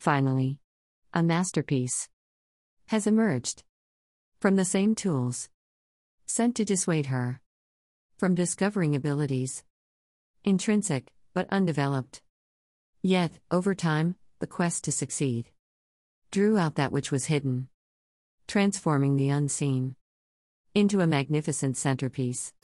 Finally, 0.00 0.58
a 1.12 1.22
masterpiece 1.22 2.08
has 2.86 3.06
emerged 3.06 3.64
from 4.40 4.56
the 4.56 4.64
same 4.64 4.94
tools 4.94 5.50
sent 6.24 6.56
to 6.56 6.64
dissuade 6.64 7.06
her 7.06 7.42
from 8.16 8.34
discovering 8.34 8.96
abilities 8.96 9.62
intrinsic 10.42 11.12
but 11.34 11.46
undeveloped. 11.50 12.22
Yet, 13.02 13.32
over 13.50 13.74
time, 13.74 14.16
the 14.38 14.46
quest 14.46 14.84
to 14.84 14.92
succeed 14.92 15.50
drew 16.30 16.56
out 16.56 16.76
that 16.76 16.92
which 16.92 17.12
was 17.12 17.26
hidden, 17.26 17.68
transforming 18.48 19.16
the 19.16 19.28
unseen 19.28 19.96
into 20.74 21.02
a 21.02 21.06
magnificent 21.06 21.76
centerpiece. 21.76 22.54